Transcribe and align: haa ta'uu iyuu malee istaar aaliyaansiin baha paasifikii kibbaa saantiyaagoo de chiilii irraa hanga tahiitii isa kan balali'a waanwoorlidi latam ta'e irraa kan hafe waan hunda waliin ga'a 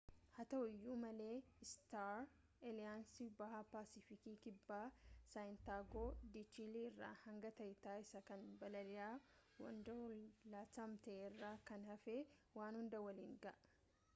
haa 0.35 0.43
ta'uu 0.51 0.67
iyuu 0.75 0.93
malee 1.01 1.33
istaar 1.65 2.21
aaliyaansiin 2.69 3.35
baha 3.41 3.59
paasifikii 3.73 4.33
kibbaa 4.45 4.79
saantiyaagoo 5.33 6.07
de 6.37 6.43
chiilii 6.55 6.85
irraa 6.93 7.11
hanga 7.27 7.53
tahiitii 7.61 7.95
isa 8.07 8.23
kan 8.31 8.49
balali'a 8.65 9.11
waanwoorlidi 9.65 10.51
latam 10.55 10.99
ta'e 11.05 11.19
irraa 11.29 11.55
kan 11.71 11.89
hafe 11.93 12.17
waan 12.61 12.81
hunda 12.83 13.03
waliin 13.11 13.37
ga'a 13.47 13.59